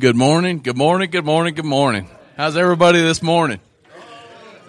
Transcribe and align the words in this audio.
Good 0.00 0.16
morning, 0.16 0.60
good 0.60 0.78
morning, 0.78 1.10
good 1.10 1.26
morning, 1.26 1.52
good 1.52 1.66
morning. 1.66 2.08
How's 2.34 2.56
everybody 2.56 3.02
this 3.02 3.22
morning? 3.22 3.60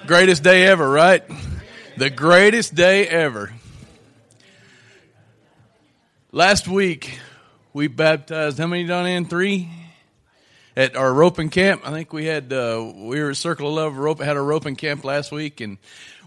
Greatest 0.06 0.44
day 0.44 0.68
ever, 0.68 0.90
right? 0.90 1.24
The 1.96 2.10
greatest 2.10 2.76
day 2.76 3.08
ever. 3.08 3.54
Last 6.34 6.68
week, 6.68 7.18
we 7.72 7.88
baptized, 7.88 8.58
how 8.58 8.68
many 8.68 8.84
done 8.84 9.08
in? 9.08 9.24
Three? 9.24 9.70
At 10.76 10.98
our 10.98 11.14
roping 11.14 11.50
camp. 11.50 11.84
I 11.86 11.92
think 11.92 12.12
we 12.12 12.26
had, 12.26 12.52
uh, 12.52 12.92
we 12.94 13.22
were 13.22 13.30
at 13.30 13.38
Circle 13.38 13.70
of 13.70 13.74
Love, 13.76 13.98
rope, 13.98 14.20
had 14.20 14.36
a 14.36 14.42
roping 14.42 14.76
camp 14.76 15.06
last 15.06 15.32
week, 15.32 15.62
and 15.62 15.78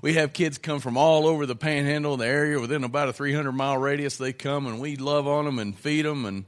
we 0.00 0.14
have 0.14 0.32
kids 0.32 0.56
come 0.56 0.80
from 0.80 0.96
all 0.96 1.26
over 1.26 1.44
the 1.44 1.56
panhandle, 1.56 2.16
the 2.16 2.26
area 2.26 2.58
within 2.58 2.84
about 2.84 3.10
a 3.10 3.12
300 3.12 3.52
mile 3.52 3.76
radius. 3.76 4.16
They 4.16 4.32
come 4.32 4.66
and 4.66 4.80
we 4.80 4.96
love 4.96 5.28
on 5.28 5.44
them 5.44 5.58
and 5.58 5.78
feed 5.78 6.06
them 6.06 6.24
and 6.24 6.46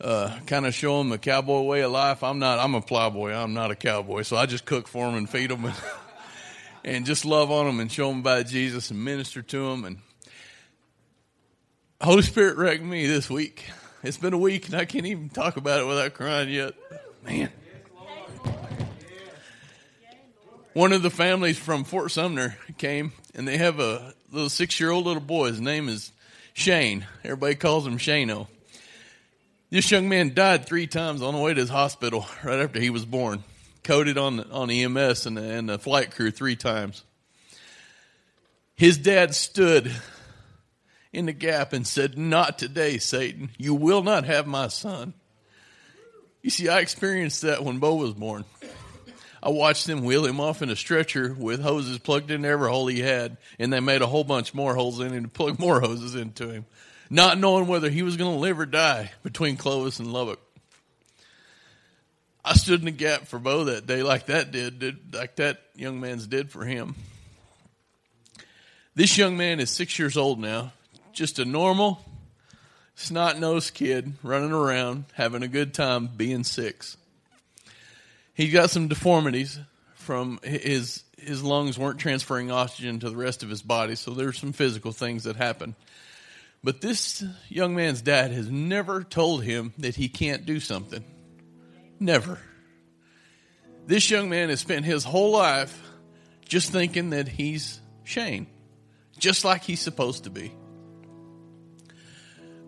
uh, 0.00 0.38
kind 0.46 0.66
of 0.66 0.74
show 0.74 0.98
them 0.98 1.10
the 1.10 1.18
cowboy 1.18 1.62
way 1.62 1.82
of 1.82 1.92
life. 1.92 2.22
I'm 2.22 2.38
not, 2.38 2.58
I'm 2.58 2.74
a 2.74 2.80
plowboy. 2.80 3.32
I'm 3.32 3.52
not 3.52 3.70
a 3.70 3.76
cowboy. 3.76 4.22
So 4.22 4.36
I 4.36 4.46
just 4.46 4.64
cook 4.64 4.88
for 4.88 5.06
them 5.06 5.16
and 5.16 5.28
feed 5.28 5.50
them 5.50 5.64
and, 5.64 5.74
and 6.84 7.06
just 7.06 7.24
love 7.24 7.50
on 7.50 7.66
them 7.66 7.80
and 7.80 7.90
show 7.90 8.08
them 8.08 8.20
about 8.20 8.46
Jesus 8.46 8.90
and 8.90 9.04
minister 9.04 9.42
to 9.42 9.70
them. 9.70 9.84
And 9.84 9.98
Holy 12.00 12.22
Spirit 12.22 12.56
wrecked 12.56 12.82
me 12.82 13.06
this 13.06 13.28
week. 13.28 13.66
It's 14.02 14.16
been 14.16 14.32
a 14.32 14.38
week 14.38 14.66
and 14.66 14.74
I 14.74 14.86
can't 14.86 15.06
even 15.06 15.28
talk 15.28 15.56
about 15.56 15.80
it 15.80 15.86
without 15.86 16.14
crying 16.14 16.48
yet. 16.48 16.74
Man. 17.24 17.50
One 20.72 20.92
of 20.92 21.02
the 21.02 21.10
families 21.10 21.58
from 21.58 21.84
Fort 21.84 22.10
Sumner 22.10 22.56
came 22.78 23.12
and 23.34 23.46
they 23.46 23.58
have 23.58 23.80
a 23.80 24.14
little 24.32 24.48
six 24.48 24.80
year 24.80 24.90
old 24.90 25.04
little 25.04 25.20
boy. 25.20 25.48
His 25.48 25.60
name 25.60 25.88
is 25.88 26.12
Shane. 26.54 27.06
Everybody 27.22 27.56
calls 27.56 27.86
him 27.86 27.98
Shano. 27.98 28.46
This 29.70 29.88
young 29.92 30.08
man 30.08 30.34
died 30.34 30.66
three 30.66 30.88
times 30.88 31.22
on 31.22 31.32
the 31.32 31.40
way 31.40 31.54
to 31.54 31.60
his 31.60 31.70
hospital 31.70 32.26
right 32.44 32.58
after 32.58 32.80
he 32.80 32.90
was 32.90 33.04
born. 33.04 33.44
Coded 33.84 34.18
on 34.18 34.40
on 34.50 34.68
EMS 34.70 35.26
and, 35.26 35.38
and 35.38 35.68
the 35.68 35.78
flight 35.78 36.10
crew 36.10 36.30
three 36.30 36.56
times. 36.56 37.04
His 38.74 38.98
dad 38.98 39.34
stood 39.34 39.92
in 41.12 41.26
the 41.26 41.32
gap 41.32 41.72
and 41.72 41.86
said, 41.86 42.18
Not 42.18 42.58
today, 42.58 42.98
Satan. 42.98 43.50
You 43.58 43.74
will 43.74 44.02
not 44.02 44.24
have 44.24 44.46
my 44.46 44.68
son. 44.68 45.14
You 46.42 46.50
see, 46.50 46.68
I 46.68 46.80
experienced 46.80 47.42
that 47.42 47.62
when 47.64 47.78
Bo 47.78 47.94
was 47.94 48.14
born. 48.14 48.44
I 49.42 49.50
watched 49.50 49.86
them 49.86 50.04
wheel 50.04 50.26
him 50.26 50.40
off 50.40 50.62
in 50.62 50.68
a 50.68 50.76
stretcher 50.76 51.34
with 51.38 51.62
hoses 51.62 51.98
plugged 51.98 52.30
in 52.30 52.44
every 52.44 52.68
hole 52.68 52.86
he 52.86 53.00
had, 53.00 53.38
and 53.58 53.72
they 53.72 53.80
made 53.80 54.02
a 54.02 54.06
whole 54.06 54.24
bunch 54.24 54.52
more 54.52 54.74
holes 54.74 55.00
in 55.00 55.12
him 55.12 55.24
to 55.24 55.30
plug 55.30 55.58
more 55.58 55.80
hoses 55.80 56.14
into 56.14 56.50
him 56.50 56.66
not 57.10 57.38
knowing 57.38 57.66
whether 57.66 57.90
he 57.90 58.02
was 58.02 58.16
going 58.16 58.32
to 58.32 58.40
live 58.40 58.60
or 58.60 58.66
die 58.66 59.10
between 59.24 59.56
Clovis 59.56 59.98
and 59.98 60.12
Lubbock. 60.12 60.40
I 62.44 62.54
stood 62.54 62.78
in 62.78 62.86
the 62.86 62.92
gap 62.92 63.26
for 63.26 63.38
Bo 63.38 63.64
that 63.64 63.86
day, 63.86 64.02
like 64.02 64.26
that 64.26 64.52
did, 64.52 64.78
did 64.78 65.14
like 65.14 65.36
that 65.36 65.60
young 65.74 66.00
man's 66.00 66.26
did 66.26 66.50
for 66.50 66.64
him. 66.64 66.94
This 68.94 69.18
young 69.18 69.36
man 69.36 69.60
is 69.60 69.70
six 69.70 69.98
years 69.98 70.16
old 70.16 70.40
now, 70.40 70.72
just 71.12 71.38
a 71.38 71.44
normal, 71.44 72.02
snot 72.94 73.38
nosed 73.38 73.74
kid 73.74 74.14
running 74.22 74.52
around, 74.52 75.04
having 75.14 75.42
a 75.42 75.48
good 75.48 75.74
time 75.74 76.06
being 76.16 76.44
six. 76.44 76.96
He's 78.34 78.52
got 78.52 78.70
some 78.70 78.88
deformities 78.88 79.58
from 79.94 80.40
his 80.42 81.04
his 81.18 81.42
lungs 81.42 81.78
weren't 81.78 81.98
transferring 81.98 82.50
oxygen 82.50 83.00
to 83.00 83.10
the 83.10 83.16
rest 83.16 83.42
of 83.42 83.50
his 83.50 83.60
body, 83.60 83.94
so 83.94 84.12
there's 84.12 84.38
some 84.38 84.52
physical 84.52 84.92
things 84.92 85.24
that 85.24 85.36
happen. 85.36 85.74
But 86.62 86.82
this 86.82 87.24
young 87.48 87.74
man's 87.74 88.02
dad 88.02 88.32
has 88.32 88.50
never 88.50 89.02
told 89.02 89.42
him 89.42 89.72
that 89.78 89.96
he 89.96 90.08
can't 90.08 90.44
do 90.44 90.60
something. 90.60 91.02
Never. 91.98 92.38
This 93.86 94.10
young 94.10 94.28
man 94.28 94.50
has 94.50 94.60
spent 94.60 94.84
his 94.84 95.04
whole 95.04 95.32
life 95.32 95.82
just 96.44 96.70
thinking 96.70 97.10
that 97.10 97.28
he's 97.28 97.80
Shane, 98.04 98.46
just 99.18 99.44
like 99.44 99.62
he's 99.62 99.80
supposed 99.80 100.24
to 100.24 100.30
be. 100.30 100.52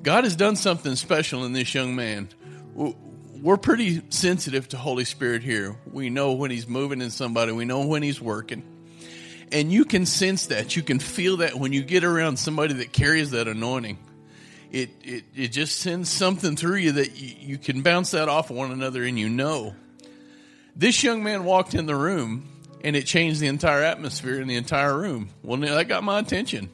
God 0.03 0.25
has 0.25 0.37
done 0.37 0.57
something 0.57 0.97
special 0.97 1.45
in 1.45 1.53
this 1.53 1.75
young 1.75 1.95
man. 1.95 2.29
We're 2.75 3.57
pretty 3.57 4.03
sensitive 4.09 4.69
to 4.71 4.77
Holy 4.79 5.05
Spirit 5.05 5.43
here. 5.43 5.77
We 5.91 6.11
know 6.11 6.33
when 6.33 6.51
he's 6.51 6.67
moving 6.67 7.03
in 7.03 7.11
somebody, 7.11 7.53
we 7.53 7.65
know 7.67 7.87
when 7.87 8.03
he's 8.03 8.21
working 8.21 8.72
and 9.53 9.71
you 9.71 9.85
can 9.85 10.07
sense 10.07 10.47
that. 10.47 10.75
You 10.77 10.83
can 10.83 10.99
feel 10.99 11.39
that 11.39 11.55
when 11.55 11.73
you 11.73 11.83
get 11.83 12.05
around 12.05 12.39
somebody 12.39 12.75
that 12.75 12.93
carries 12.93 13.31
that 13.33 13.47
anointing. 13.47 13.99
It, 14.71 14.91
it, 15.03 15.25
it 15.37 15.49
just 15.49 15.79
sends 15.79 16.09
something 16.09 16.57
through 16.57 16.77
you 16.77 16.93
that 16.93 17.21
you, 17.21 17.35
you 17.39 17.59
can 17.59 17.83
bounce 17.83 18.13
that 18.13 18.31
off 18.31 18.49
of 18.49 18.57
one 18.57 18.73
another 18.73 19.05
and 19.05 19.19
you 19.19 19.29
know. 19.29 19.75
This 20.75 21.03
young 21.03 21.23
man 21.23 21.45
walked 21.45 21.75
in 21.75 21.85
the 21.85 21.95
room 21.95 22.49
and 22.83 22.97
it 22.97 23.05
changed 23.05 23.41
the 23.41 23.49
entire 23.49 23.83
atmosphere 23.83 24.41
in 24.41 24.49
the 24.49 24.57
entire 24.57 24.99
room. 24.99 25.29
Well, 25.43 25.61
that 25.61 25.89
got 25.89 26.03
my 26.03 26.19
attention. 26.19 26.71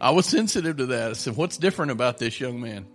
I 0.00 0.10
was 0.10 0.24
sensitive 0.24 0.78
to 0.78 0.86
that. 0.86 1.10
I 1.10 1.12
said, 1.12 1.36
What's 1.36 1.58
different 1.58 1.92
about 1.92 2.18
this 2.18 2.40
young 2.40 2.60
man? 2.60 2.86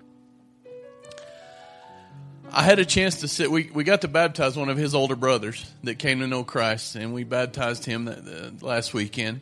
I 2.52 2.64
had 2.64 2.80
a 2.80 2.86
chance 2.86 3.22
to 3.22 3.28
sit. 3.28 3.52
We, 3.52 3.70
we 3.72 3.84
got 3.84 4.02
to 4.02 4.08
baptize 4.08 4.58
one 4.58 4.70
of 4.70 4.78
his 4.78 4.96
older 4.96 5.16
brothers 5.16 5.70
that 5.84 6.00
came 6.00 6.20
to 6.22 6.28
know 6.28 6.44
Christ, 6.44 6.96
and 6.96 7.14
we 7.14 7.24
baptized 7.24 7.86
him 7.86 8.10
last 8.62 8.94
weekend. 8.94 9.42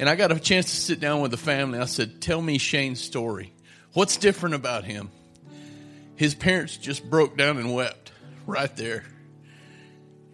And 0.00 0.08
I 0.08 0.16
got 0.16 0.32
a 0.32 0.40
chance 0.40 0.66
to 0.66 0.76
sit 0.76 0.98
down 0.98 1.20
with 1.20 1.30
the 1.30 1.36
family. 1.36 1.78
I 1.78 1.84
said, 1.84 2.20
Tell 2.20 2.42
me 2.42 2.58
Shane's 2.58 3.00
story. 3.00 3.52
What's 3.92 4.16
different 4.16 4.56
about 4.56 4.84
him? 4.84 5.10
His 6.16 6.34
parents 6.34 6.76
just 6.76 7.08
broke 7.08 7.36
down 7.36 7.58
and 7.58 7.74
wept 7.74 8.10
right 8.44 8.74
there. 8.76 9.04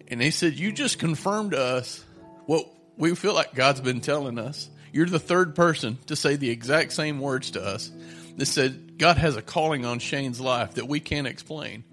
And 0.07 0.19
they 0.19 0.31
said, 0.31 0.53
You 0.53 0.71
just 0.71 0.97
confirmed 0.97 1.51
to 1.51 1.61
us 1.61 2.03
what 2.47 2.67
we 2.97 3.13
feel 3.13 3.35
like 3.35 3.53
God's 3.53 3.81
been 3.81 4.01
telling 4.01 4.39
us. 4.39 4.67
You're 4.91 5.05
the 5.05 5.19
third 5.19 5.55
person 5.55 5.99
to 6.07 6.15
say 6.15 6.37
the 6.37 6.49
exact 6.49 6.93
same 6.93 7.19
words 7.19 7.51
to 7.51 7.63
us 7.63 7.91
that 8.37 8.45
said, 8.47 8.97
God 8.97 9.17
has 9.17 9.35
a 9.35 9.41
calling 9.41 9.85
on 9.85 9.99
Shane's 9.99 10.39
life 10.39 10.75
that 10.75 10.87
we 10.87 10.99
can't 10.99 11.27
explain 11.27 11.83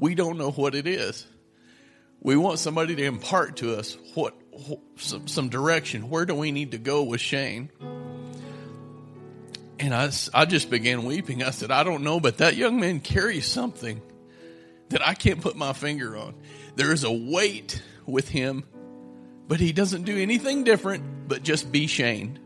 we 0.00 0.14
don't 0.14 0.38
know 0.38 0.50
what 0.50 0.74
it 0.74 0.86
is. 0.86 1.26
We 2.20 2.36
want 2.36 2.58
somebody 2.58 2.96
to 2.96 3.04
impart 3.04 3.58
to 3.58 3.76
us 3.76 3.96
what 4.14 4.34
some, 4.96 5.28
some 5.28 5.48
direction. 5.48 6.10
Where 6.10 6.26
do 6.26 6.34
we 6.34 6.50
need 6.50 6.72
to 6.72 6.78
go 6.78 7.04
with 7.04 7.20
Shane? 7.20 7.70
And 9.78 9.94
I, 9.94 10.10
I 10.34 10.44
just 10.44 10.68
began 10.68 11.04
weeping. 11.04 11.42
I 11.42 11.50
said, 11.50 11.70
I 11.70 11.84
don't 11.84 12.02
know, 12.02 12.18
but 12.18 12.38
that 12.38 12.56
young 12.56 12.80
man 12.80 13.00
carries 13.00 13.46
something 13.46 14.02
that 14.88 15.06
I 15.06 15.14
can't 15.14 15.40
put 15.40 15.56
my 15.56 15.72
finger 15.72 16.16
on. 16.16 16.34
There 16.76 16.92
is 16.92 17.04
a 17.04 17.12
weight 17.12 17.82
with 18.06 18.28
him, 18.28 18.64
but 19.48 19.60
he 19.60 19.72
doesn't 19.72 20.02
do 20.02 20.16
anything 20.18 20.64
different 20.64 21.28
but 21.28 21.42
just 21.42 21.70
be 21.70 21.86
Shane. 21.86 22.38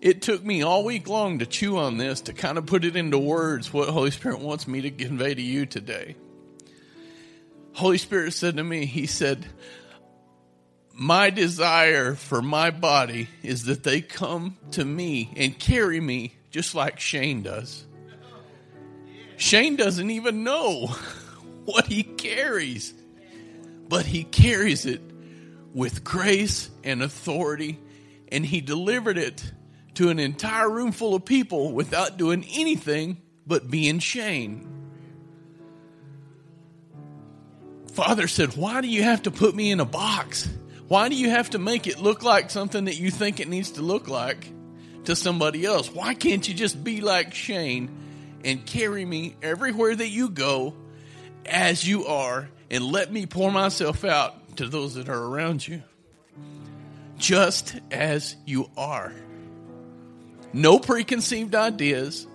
It 0.00 0.22
took 0.22 0.44
me 0.44 0.62
all 0.62 0.84
week 0.84 1.08
long 1.08 1.40
to 1.40 1.46
chew 1.46 1.78
on 1.78 1.96
this, 1.96 2.22
to 2.22 2.32
kind 2.32 2.58
of 2.58 2.66
put 2.66 2.84
it 2.84 2.96
into 2.96 3.18
words 3.18 3.72
what 3.72 3.88
Holy 3.88 4.10
Spirit 4.10 4.40
wants 4.40 4.68
me 4.68 4.82
to 4.82 4.90
convey 4.90 5.34
to 5.34 5.42
you 5.42 5.66
today. 5.66 6.16
Holy 7.72 7.98
Spirit 7.98 8.32
said 8.32 8.56
to 8.56 8.64
me, 8.64 8.86
He 8.86 9.06
said, 9.06 9.46
My 10.92 11.30
desire 11.30 12.14
for 12.14 12.42
my 12.42 12.70
body 12.70 13.28
is 13.42 13.64
that 13.64 13.84
they 13.84 14.00
come 14.00 14.56
to 14.72 14.84
me 14.84 15.32
and 15.36 15.58
carry 15.58 16.00
me 16.00 16.34
just 16.50 16.74
like 16.74 17.00
Shane 17.00 17.42
does. 17.42 17.84
Shane 19.36 19.76
doesn't 19.76 20.10
even 20.10 20.44
know 20.44 20.86
what 21.64 21.86
he 21.86 22.02
carries, 22.02 22.92
but 23.88 24.04
he 24.04 24.24
carries 24.24 24.84
it 24.84 25.00
with 25.72 26.04
grace 26.04 26.68
and 26.84 27.02
authority, 27.02 27.78
and 28.28 28.44
he 28.44 28.60
delivered 28.60 29.16
it 29.18 29.52
to 29.94 30.10
an 30.10 30.18
entire 30.18 30.68
room 30.68 30.92
full 30.92 31.14
of 31.14 31.24
people 31.24 31.72
without 31.72 32.16
doing 32.16 32.44
anything 32.52 33.18
but 33.46 33.70
being 33.70 33.98
Shane. 33.98 34.79
Father 38.00 38.28
said, 38.28 38.56
Why 38.56 38.80
do 38.80 38.88
you 38.88 39.02
have 39.02 39.24
to 39.24 39.30
put 39.30 39.54
me 39.54 39.70
in 39.70 39.78
a 39.78 39.84
box? 39.84 40.48
Why 40.88 41.10
do 41.10 41.14
you 41.14 41.28
have 41.28 41.50
to 41.50 41.58
make 41.58 41.86
it 41.86 42.00
look 42.00 42.22
like 42.22 42.48
something 42.50 42.86
that 42.86 42.98
you 42.98 43.10
think 43.10 43.40
it 43.40 43.46
needs 43.46 43.72
to 43.72 43.82
look 43.82 44.08
like 44.08 44.50
to 45.04 45.14
somebody 45.14 45.66
else? 45.66 45.92
Why 45.92 46.14
can't 46.14 46.48
you 46.48 46.54
just 46.54 46.82
be 46.82 47.02
like 47.02 47.34
Shane 47.34 47.90
and 48.42 48.64
carry 48.64 49.04
me 49.04 49.36
everywhere 49.42 49.94
that 49.94 50.08
you 50.08 50.30
go 50.30 50.74
as 51.44 51.86
you 51.86 52.06
are 52.06 52.48
and 52.70 52.84
let 52.84 53.12
me 53.12 53.26
pour 53.26 53.52
myself 53.52 54.02
out 54.02 54.56
to 54.56 54.66
those 54.66 54.94
that 54.94 55.10
are 55.10 55.22
around 55.22 55.68
you? 55.68 55.82
Just 57.18 57.78
as 57.90 58.34
you 58.46 58.70
are. 58.78 59.12
No 60.54 60.78
preconceived 60.78 61.54
ideas, 61.54 62.26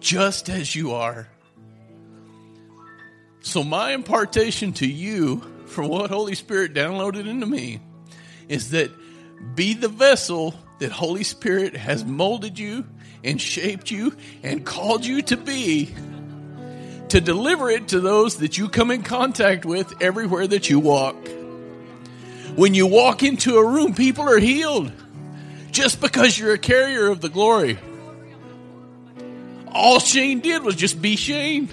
just 0.00 0.48
as 0.48 0.74
you 0.74 0.92
are. 0.92 1.28
So, 3.42 3.64
my 3.64 3.92
impartation 3.92 4.72
to 4.74 4.86
you 4.86 5.42
from 5.66 5.88
what 5.88 6.10
Holy 6.10 6.34
Spirit 6.34 6.74
downloaded 6.74 7.26
into 7.26 7.46
me 7.46 7.80
is 8.48 8.70
that 8.70 8.90
be 9.54 9.74
the 9.74 9.88
vessel 9.88 10.54
that 10.78 10.92
Holy 10.92 11.24
Spirit 11.24 11.76
has 11.76 12.04
molded 12.04 12.58
you 12.58 12.84
and 13.24 13.40
shaped 13.40 13.90
you 13.90 14.14
and 14.42 14.64
called 14.64 15.04
you 15.04 15.22
to 15.22 15.36
be. 15.36 15.94
to 17.10 17.20
deliver 17.20 17.68
it 17.70 17.88
to 17.88 17.98
those 18.00 18.36
that 18.36 18.56
you 18.56 18.68
come 18.68 18.90
in 18.92 19.02
contact 19.02 19.64
with 19.64 20.00
everywhere 20.00 20.46
that 20.46 20.70
you 20.70 20.78
walk. 20.78 21.16
When 22.54 22.72
you 22.72 22.86
walk 22.86 23.22
into 23.24 23.56
a 23.56 23.66
room, 23.66 23.94
people 23.94 24.28
are 24.28 24.38
healed 24.38 24.92
just 25.72 26.00
because 26.00 26.38
you're 26.38 26.52
a 26.52 26.58
carrier 26.58 27.08
of 27.08 27.20
the 27.20 27.28
glory. 27.28 27.78
All 29.72 29.98
Shane 29.98 30.40
did 30.40 30.62
was 30.62 30.76
just 30.76 31.02
be 31.02 31.16
Shane. 31.16 31.68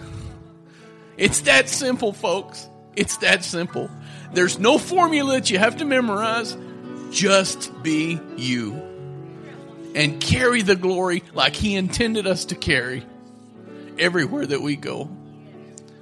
It's 1.18 1.42
that 1.42 1.68
simple, 1.68 2.14
folks. 2.14 2.68
It's 2.96 3.18
that 3.18 3.44
simple. 3.44 3.90
There's 4.34 4.60
no 4.60 4.78
formula 4.78 5.34
that 5.34 5.50
you 5.50 5.58
have 5.58 5.78
to 5.78 5.86
memorize. 5.86 6.56
Just 7.12 7.72
be 7.84 8.20
you. 8.36 8.74
And 9.96 10.22
carry 10.22 10.62
the 10.62 10.76
glory 10.76 11.24
like 11.34 11.56
He 11.56 11.76
intended 11.76 12.28
us 12.28 12.46
to 12.46 12.56
carry 12.56 13.06
everywhere 13.98 14.46
that 14.46 14.62
we 14.62 14.76
go. 14.76 15.10